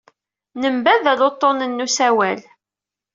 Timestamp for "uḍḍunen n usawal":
1.27-2.39